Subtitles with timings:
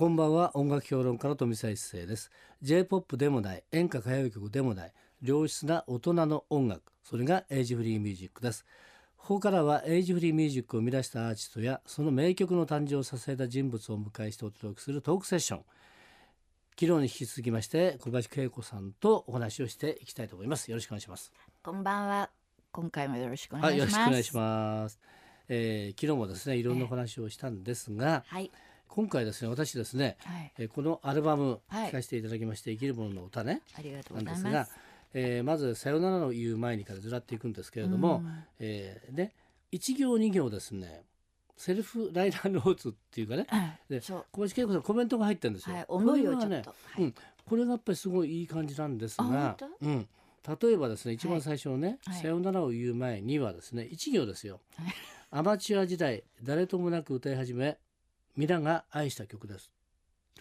[0.00, 0.56] こんばんは。
[0.56, 2.30] 音楽評論家の富澤一世です。
[2.62, 8.64] J-POP でもない演歌歌謡曲でもない良質な大人の音楽それがエイジフリーミュージックです。
[9.18, 15.64] ここからはエイジフリーミュージックを生み出したアーティストやその名曲の誕生を支えた人物をお迎えしてお届けするトークセッション。
[16.80, 20.70] 昨日に引き続きまして小林恵子さんとお話をしていきたいと思います。
[20.70, 21.30] よろしくお願いします。
[21.62, 22.30] こんばんは。
[22.72, 24.06] 今回もよろしくおはい、よ願いします。
[24.06, 24.98] ろしくお願いします、
[25.50, 28.50] えー昨日もですねいろんなお話をしたんですが、はい。
[28.90, 30.52] 今回ですね私ですね、はい。
[30.58, 34.76] えーこのアルバムはい聴かせていただきまして「生きるものの歌ね」ありがとなんですがうございます。、
[35.14, 39.34] えーまず「さよなら」の言う前にからずらっていくんですけれども、うんえーで
[39.72, 41.04] 1行2行ですね
[41.56, 43.46] セルフライナーノーツっていうかね
[43.88, 44.26] でそう。
[44.32, 45.76] 小林恵子さんコメントが入ってるんですよ。
[45.76, 45.84] はい。
[45.88, 46.74] 思いをちょっねと。
[46.98, 47.14] うん、
[47.46, 50.08] これがやっぱりすごいいい感じなんですがあ、うん、
[50.60, 54.94] 例えばですね一番最初のね「はいさよなら」を言う前にはですね1行ですよはい。
[55.30, 57.78] アマチュア時代誰ともなく歌い始め
[58.36, 59.70] 皆が愛した曲です。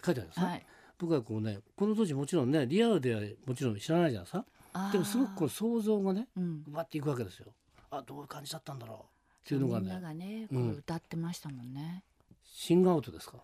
[0.04, 0.66] 書いてあるんですね、はい。
[0.98, 4.46] 僕はこうねこの当時もちろんねリアルではもちろん知らないじゃな
[4.90, 6.64] いでもすごくこう想像がねうん。
[6.68, 7.48] 奪っていくわけですよ。
[7.92, 12.04] あどういう感じだったんだろうっていうのがみんなねがね、こうんう歌ってましたもんね。
[12.44, 13.38] シングアウトですか？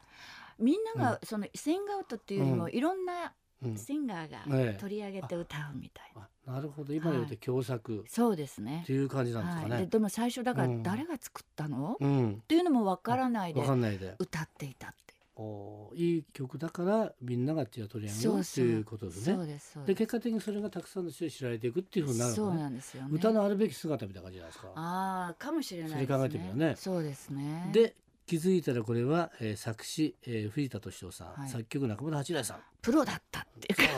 [0.59, 6.27] みんながそのシングアウトっていうよりもうんいろんなうん、シンガーがええ取り上げて歌うみたいな。
[6.47, 8.93] あなるほど今で言うと共作そうですねって。
[8.93, 9.71] いう感じなんですかはい。
[9.71, 9.77] ね。
[9.79, 11.97] ででも最初だからうん誰が作ったの？
[11.99, 14.15] うんっていうのもわからないでわかんないで。
[14.19, 15.13] 歌っていたって。
[15.37, 19.59] おーいい曲だからみんなが手を取り上げようっていうことですね。
[19.85, 19.93] で。
[19.95, 22.53] 結果的にそれがたくさんの人に知られていくっていうふうになるそう。
[22.53, 23.09] なんですよね。
[23.11, 24.71] 歌のあるべき姿みたいな感じじゃないですか。
[24.75, 26.05] ああかもしれないですね。
[26.07, 27.69] それ考えてみればねそうですね。
[27.73, 27.95] で
[28.27, 32.57] 気づいたらこれは、えー作詞、えー藤田敏夫さん、はい作曲中村八大さん。
[32.85, 33.89] プロだったっていう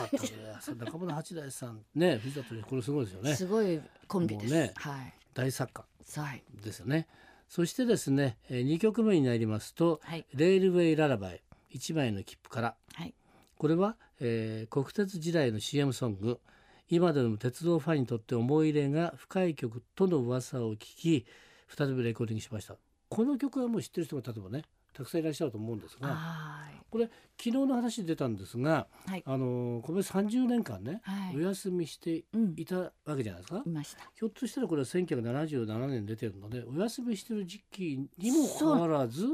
[0.62, 3.34] そうだったね中村八大さんね藤田敏夫これすごいですよね。
[3.36, 4.54] すごいコンビです。
[4.54, 5.14] ねはい。
[5.34, 5.70] 大作
[6.14, 6.42] 家はい。
[6.62, 7.06] ですよね。
[7.50, 10.24] そしてですね、え2曲目になりますとはい。
[10.34, 11.42] 「レールウェイ・ララバイ」
[11.74, 13.14] 1枚の切符からはい。
[13.58, 16.40] これは、えー国鉄時代の CM ソング
[16.88, 21.26] 今でも鉄道ファンにとって思い入れが深い曲との噂を聞き
[21.68, 22.76] 再びレコーディングしました
[23.10, 24.62] この曲はもう知ってる人が例えばね
[24.98, 31.10] たくさんいらっしゃると思うんですがはこれ昨日の話で出たんですが、はいあのーこれ30年間ね、い。
[31.10, 31.36] はい。
[31.36, 32.54] お休みしてうん。
[32.56, 34.10] いたわけじゃないですかいました。
[34.18, 39.24] ひょっとしたらこれは1977年出てるのでお休みしてる時期にもかかわらず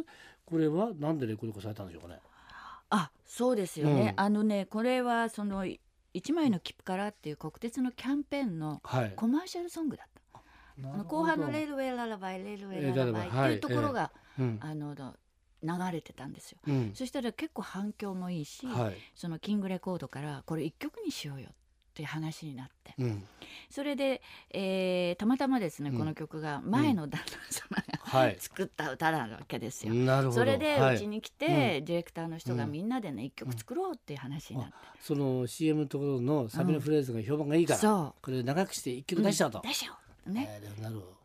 [0.45, 2.21] これはなんでレコード化されたんでしょうかね。
[2.91, 4.15] あ、そうですよね。
[4.19, 5.65] うんあのね、これはその
[6.13, 9.13] 一枚の切符からっていう国鉄のキャンペーンのはい。
[9.17, 10.41] コマーシャルソングだった。
[10.83, 14.95] あの後半のレールウェイララバイレールウェイララバイってはいいうところが、うんあの
[15.65, 16.59] 流れてたんですよ。
[16.69, 18.97] うんそしたら結構反響もいいし、はい。
[19.15, 21.53] そのキングレコードからこれ一曲にしようよっ
[21.95, 22.95] ていう話になって。
[22.99, 23.25] うん
[23.71, 24.21] それで、
[24.51, 28.37] えーたまたまですね、うんこの曲が前の旦那様が、はい。
[28.39, 29.95] 作った歌なわけですよ。
[29.95, 30.41] なるほど。
[30.41, 39.61] それではいうちに来て、うディレクターの人がうんみんなでね一曲作ろうっていう話になって、その CM のところのサビのフレーズが評判がいいから、そこれ長くして一曲出しちゃうと。
[39.63, 40.61] 出しちゃおうね。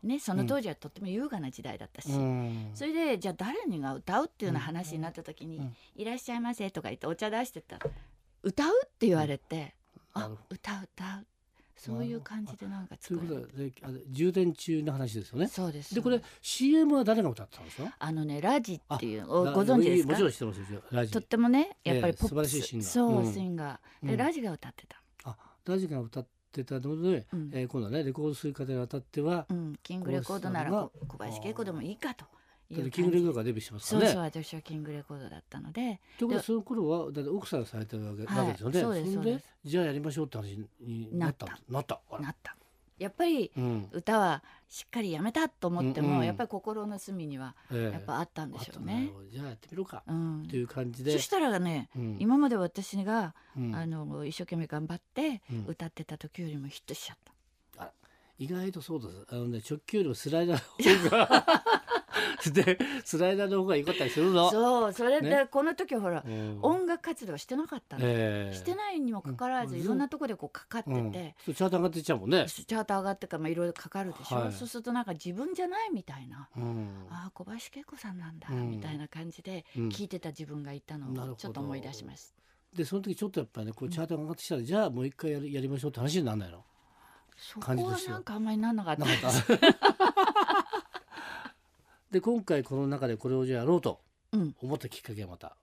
[0.02, 2.70] ねその当時はとっても優雅な時代だったし、うん。
[2.74, 5.76] それでじゃあ誰にが歌うっていうような話になった時に「うん。
[5.96, 7.86] いらっしゃいませ」とか言ってお茶出してたら
[8.42, 9.74] 「歌う?」って言われて
[10.14, 11.26] 「あ歌う歌う」
[11.76, 13.40] そういう感じでなんかという作る
[13.80, 15.48] ことで充電中の話ですよね。
[15.48, 15.94] そうです。
[15.94, 17.96] でこれ CM は誰が歌ってたんですか？
[17.98, 20.10] あのねラジっていうご存知ですか？
[20.12, 20.82] もちろん知ってますよ。
[20.90, 21.12] ラジ。
[21.12, 22.88] とってもねやっぱりええポップス、素晴らしいシンガー。
[22.90, 24.16] そう、うんシンガー。
[24.16, 26.28] ラジが歌ってた、あラジが歌って
[26.64, 27.50] たので、うん。
[27.52, 32.24] えー今度はねレコードする方にあたっては、うん、キングレコードなら小林恵子でもいいかと
[32.90, 34.06] キングレコードがデビューしてますからね。
[34.06, 36.00] そうそう私はキングレコードだったので。
[36.18, 38.80] ということはその頃はだって奥さんがされてるわけ,、ですよね。
[38.80, 39.44] そうですれそうです。
[39.64, 42.00] じゃあやりましょうって話になったなった。
[42.20, 42.56] なった
[43.00, 43.88] やっぱりうん。
[43.92, 49.10] 歌はしっかりやめたと思っても、うんうんやっぱり心の隅にはええやっぱあったんでしょうね。
[49.12, 51.12] あじゃあやってみろかうんという感じで。
[51.12, 57.32] そしたらね、うん今まで私が、うんあの一生懸命頑張ってうん歌ってた時よりもヒットしちゃった。
[58.38, 59.26] 意外とそうです。
[59.28, 61.64] あのね直球よりもスライダーの方が
[62.46, 64.50] でスライダーの方が良かったりするの？
[64.50, 71.10] そうそれで、ねこの時ほら、うん音楽活動してなかったの、ええしてないにもかかわらず、うんいろんなとこでこうかかってて、うん、
[71.44, 72.46] そうチャート上がってちゃうもんね。
[72.48, 82.34] チャート上がってからまあいろいろかかるでしょ、はいそうするとなんか自分じゃないみたいな、うんああ小林恵子さんなんだ、うんみたいな感じでうん聞いてた自分がいたのをちょっと思い出しました。
[82.76, 86.64] でその時ちょっとやっぱりねこうチャートが上がってきたら、じゃあもう一回やりやりましょうって話にならないの。
[87.36, 90.29] そこははなんかあんまりなんなかったなかった。
[92.10, 94.00] で今回この中でこれをじゃあやろうと
[94.32, 95.56] うん、思ったきっかけはまた。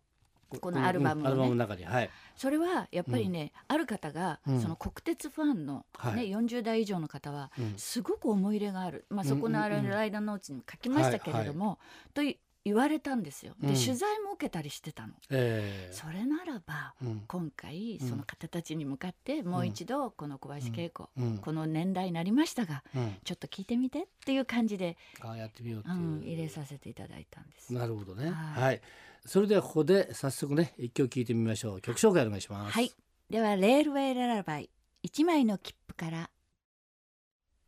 [0.61, 1.23] このアルバムをね。
[1.23, 1.85] うんアルバムの中に。
[1.85, 2.09] はい。
[2.35, 4.61] それはやっぱりね、ある方が、うん。
[4.61, 6.29] その国鉄ファンの、ねはい。
[6.29, 7.73] 40代以上の方はうん。
[7.77, 11.79] すごく思い入れがある、まあ、うんそこのあうんうんれライダーノーツにも書きましたけれども、
[12.13, 13.53] とい言われたんですよ。
[13.61, 13.73] で、うん。
[13.75, 15.13] 取材も受けたりしてたの。
[15.29, 15.93] ええ。
[15.93, 17.23] それならばうん。
[17.27, 18.09] 今回うん。
[18.09, 21.37] その方たちに向かってもう一度この小林恵子、うん。
[21.37, 23.15] この年代になりましたがうん。
[23.23, 27.73] ちょっと聞いてみてっていう感じで、ああやってみようってういう、ん、入れさせていただいたんです。
[27.73, 28.29] なるほどね。
[28.31, 28.63] はい。
[28.63, 28.81] はい、
[29.25, 31.81] それではここで早速ね一曲聞いてみましょう。
[31.81, 32.73] 曲紹介お願いします。
[32.73, 32.91] はい、
[33.29, 34.69] ではレールウェイララバイ
[35.03, 36.29] 一枚の切符から。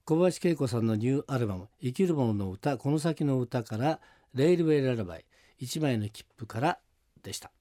[0.06, 4.02] 小林恵子さんのニューアルバム「生きる者の歌この先の歌」から
[4.34, 5.26] 「レイルウェイララバイ
[5.58, 6.80] 一枚の切符から」
[7.24, 7.52] でした。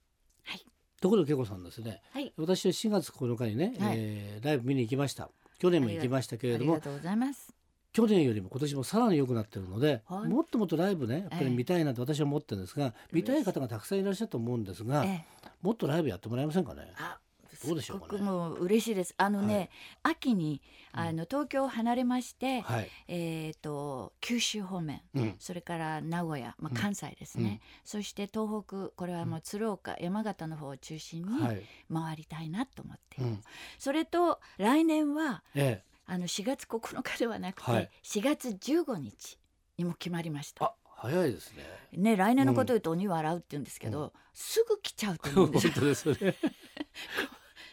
[0.44, 0.64] はい。
[1.00, 2.32] ところで恵子さんですねはい。
[2.36, 3.96] 私は4月9日にね、はい。
[3.98, 5.30] えーライブ見に行きました。
[5.58, 7.54] 去年も行きましたけれどもありがとうございます。
[7.92, 10.28] 去年よりも今年もさらに良くなってるので、はい。
[10.28, 11.50] もっともっとライブねやっぱりええ。
[11.50, 16.92] 見たいなと私は思ってるんですが、見たい方がたくさんいらっしゃると思うんですが、ええ、もっとライブやってもらえませんかね？
[16.96, 17.18] あ
[17.66, 18.18] どうでしょうかね。
[18.18, 19.14] すごくもう嬉しいです。
[19.16, 19.70] あのね、
[20.02, 20.60] 秋に
[20.92, 25.02] あの東京を離れまして、はい、えっ、と九州方面。
[25.14, 26.80] うん、それから名古屋、まあ、うん。
[26.80, 31.62] 関西ですね、そして東北これはもう鶴岡、山形の方を中心にはい、
[31.92, 33.42] 回りたいなと思っている、うん、
[33.78, 37.90] それと来年はええ、あの4月9日ではなくて、はい。
[38.02, 39.38] 4月15日
[39.76, 40.64] にも決まりました。
[40.64, 41.64] あ、早いですね。
[41.92, 45.72] ね来年のことを言うと鬼は洗うって言うんですけど、すぐ来ちゃうと思うんですよ。
[45.76, 46.34] 本当ですね。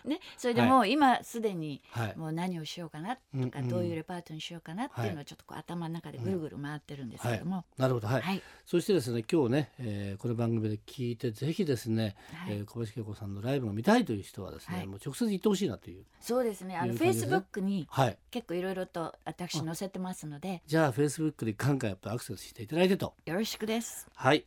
[0.05, 2.17] ねそれでもう今すでにはい。
[2.17, 8.21] もう何をしようかなとか、うんどういうレパートにしようかなっていうのをちょっとこう頭の中でぐるぐる回ってるんですけども、なるほど、はい。
[8.21, 12.55] はい、そしてですね、今日ね、えーこの番組で聞いてぜひですね、はい。
[12.57, 14.87] えー小林恵子さんのライブが見たいという人はですね、はい。
[14.87, 16.05] もう直接行ってほしいなという。
[16.19, 16.77] そうですね。
[16.77, 18.17] あのフェイスブックにはい。
[18.31, 20.61] 結構いろいろと私載せてますので。
[20.65, 23.13] じゃあフェイスブックでガンガンやっぱアクセスしていただいてと。
[23.25, 24.07] よろしくです。
[24.15, 24.45] はい。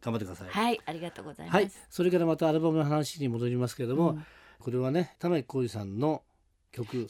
[0.00, 0.48] 頑張ってください。
[0.48, 0.80] はい。
[0.86, 4.24] ありがとうございます、はい、それからまたアルバムの話に戻りますけれども、うん
[4.60, 6.22] これはね玉置浩二さんの
[6.70, 7.06] 曲で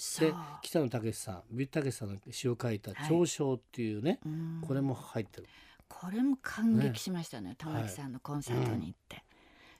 [0.63, 4.63] 北野武さんビッタケさんの詩を書いた「はい長章」っていうね、うん。
[4.67, 5.47] これも入ってる。
[5.89, 9.25] これも感激しましたね玉木さんのコンサートに行って、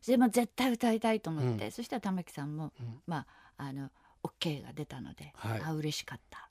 [0.03, 1.71] それも絶対歌いたいと思って、うん。
[1.71, 3.01] そしたら玉木さんも、うん。
[3.07, 3.27] まあ
[3.57, 3.91] あの
[4.23, 5.61] OK が出たので、はい。
[5.63, 6.51] あ嬉しかった。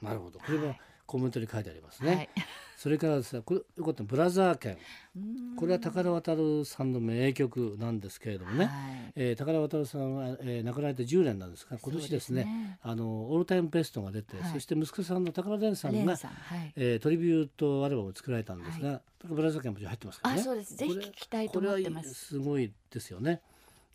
[0.00, 0.40] なるほど。
[0.40, 2.14] これもはいコメントに書いてありますね。
[2.14, 2.28] はい。
[2.76, 4.02] それからですねこれよかった。
[4.02, 4.76] ブラザー犬
[5.16, 5.18] う
[5.54, 5.56] ん。
[5.56, 9.12] これは高田渡さんの名曲なんですけれどもね、はい。
[9.16, 14.52] えー高田渡さんは、えー亡くなられて10年なんですが今年ですねねあのオールタイムベストが出て、はい。
[14.52, 16.72] そして息子さんの高田伝さんがはい。
[16.76, 20.40] えートリビュートアルバムを作られたんですが、ブラザー犬も入ってますからね。
[20.40, 20.74] あそうです。
[20.76, 23.40] ぜひ聞きたいと思ってまこれはすすごいですよね。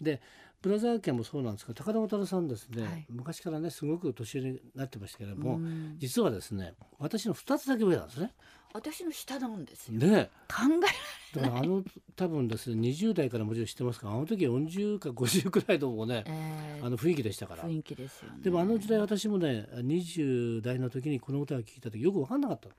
[0.02, 0.22] で
[0.62, 3.06] ブラザー家もそうなんですが高田渡さんですね、はい。
[3.10, 5.96] 昔からねすごく年上になってましたけれども、うん。
[6.00, 8.34] 実はですね私の2つだけ上なんですね。
[8.72, 10.00] 私の下なんですよ。
[10.00, 10.64] で考
[11.34, 11.84] えらだからあの
[12.16, 17.64] 多分ですね20代からもちろん知ってますがあの時40か50くらいのもうね、えーあの雰囲気でしたから。
[17.64, 18.38] 雰囲気ですよね。
[18.42, 22.70] でもあの時代私もね20代の時にこの歌を聴いた時よく分かんなかった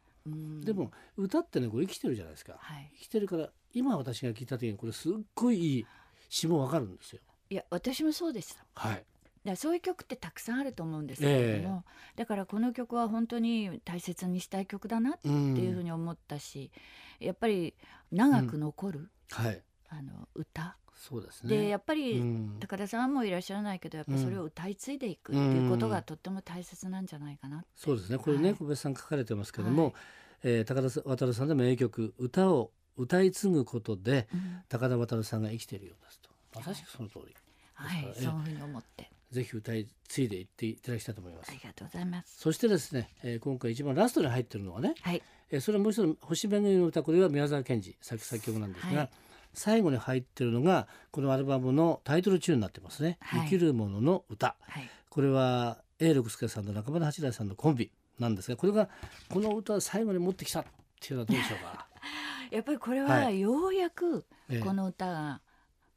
[0.64, 2.90] でも歌ってねこう生きてるじゃないですか、はい。
[2.98, 5.86] 生きてるから今私が聞いた時にこれすっごいいい
[6.28, 7.20] 詩も分かるんですよ。
[7.50, 8.64] いや私もそうでした。
[8.74, 9.04] はい、
[9.44, 11.84] だそういう曲ってたくさんあると思うんですけれども、
[12.16, 16.70] だからこの曲は本当に大切にしたい曲だなってうんいうふうに思ったし、
[17.18, 17.74] やっぱり
[18.12, 21.56] 長く残る、はい、あの歌、そうですね。
[21.56, 22.56] でやっぱり、うん。
[22.60, 28.18] 高田さんはもういらっしゃらないけどやっぱりそれを歌い継いでいくっていうことがとっても大切なんじゃないかな、そうですね。
[28.18, 28.54] これね、はい。
[28.58, 29.92] 小林さん書かれてますけども、はい。
[30.42, 34.62] えー高田渡さんの名曲歌を歌い継ぐことでうん。
[34.68, 36.29] 高田渡さんが生きているようですと。
[36.54, 37.34] まさしくその通り。
[37.74, 38.04] はい。
[38.06, 39.10] ですからそういうふうに思って。
[39.30, 41.50] ぜひ歌い継いでいっていただきたいと思います。
[41.50, 41.60] あり。
[41.62, 42.38] がとうございます。
[42.38, 45.22] そしてですね、えー今回一番ラストに入ってるのはね、はい。
[45.50, 49.10] えーそれはもう一つ星めぐりの歌これは宮沢賢治作作曲なんですが、はい。
[49.54, 53.40] 最後に入ってるのがこのアルバムのタイトルチューンになってますね「はい。
[53.44, 54.88] 生きる者の歌」はい。
[55.08, 58.88] これは永六輔さんと中村八大さんのコンビなんですがこれが
[59.28, 60.64] この歌を最後に持ってきたっ
[61.00, 61.86] ていうのはどうでしょうか？
[62.52, 64.60] やっぱりこれははようやくええ。
[64.60, 65.40] この歌が、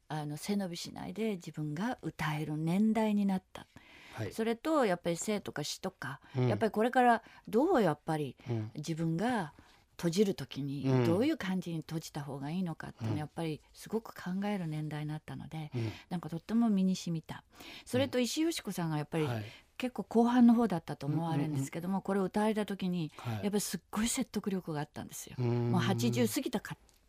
[0.07, 3.67] あの背伸びしないで自分が歌える年代になった。
[4.13, 4.31] はい。
[4.31, 6.47] それとやっぱり生とか死とか、うん。
[6.47, 8.71] やっぱりこれからどうやっぱりうん。
[8.75, 9.53] 自分が
[9.97, 11.05] 閉じる時にうん。
[11.05, 13.19] どういう感じに閉じた方がいいのかっていうのうん。
[13.19, 15.91] やっぱりすごく考える年代になったのでうん。
[16.09, 17.43] なんかとっても身に染みた。
[17.85, 19.45] それと石井よし子さんがやっぱりはい。
[19.75, 23.33] 結構後半の方だったと思われるんですけどもこれを歌われた時にはい。
[23.35, 25.35] やっぱりすっごい説得力があったんですよ。
[25.39, 25.71] うん。
[25.71, 26.59] もう80過ぎた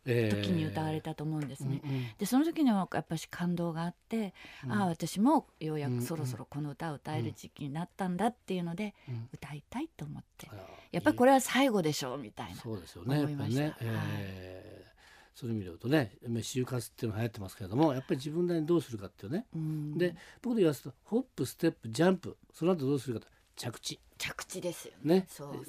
[0.05, 1.81] 時に歌われたと思うんですね。
[1.83, 4.33] うんうんでその時にはやっぱし感動があって、
[4.63, 12.55] うんああ私もようやうんくそろそろこの歌を歌える時期になったんだっていうので、うん歌いたいと思ってあらやっぱりこれは最後でしょうみたいな。
[12.55, 13.21] そうですよね。
[13.21, 13.85] やっぱりね思いまし、た
[14.19, 14.95] えー
[15.35, 19.45] そういう意味で言うとね、まあ就活っていうのが流行ってますけれども、やっぱり自分なりにどうするかっていうね。
[19.53, 23.99] うんで、僕で言わすと、ホップ、ステップ、ジャンプ、その後どうするかと、着地。
[24.17, 25.15] 着地ですよね。
[25.15, 25.27] ね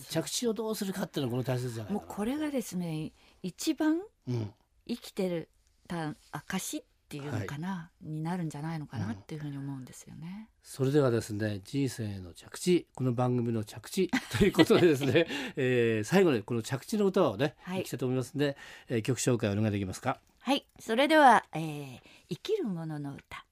[0.09, 1.93] 着地をどうするかっていうのがこの大切じゃない。
[1.93, 3.11] もうこれがですね
[3.43, 4.53] 一番うん、
[4.89, 5.49] 生きてる
[5.87, 10.49] た証っていうのかな、になるんじゃないのかなっていうふうに思うんですよね。
[10.65, 17.83] それではですね人生の着地この番組の着地 ということでですね、えー、最後にこの着地の歌をね、はい。
[17.83, 18.57] いきたいと思いますので、
[18.89, 20.21] えー曲紹介お願いできますか？
[20.41, 20.67] はい。
[20.81, 23.45] それでは、えー生きるものの歌。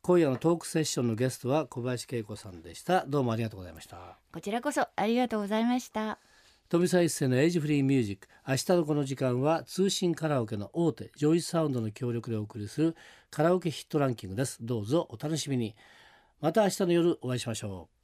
[0.00, 3.04] 今夜のトークセッションのゲストは小林恵子さんでした。
[3.06, 4.16] どうもありがとうございました。
[4.32, 6.18] こちらこそありがとうございました。
[6.68, 12.96] 富澤一誠のエイジフリーミュージック明日のこの時間は通信カラオケの大手 JOYSOUND の協力でお送りする
[13.30, 14.58] カラオケヒットランキングです。
[14.60, 15.76] どうぞお楽しみに。
[16.40, 17.95] また明日の夜お会いしましょう。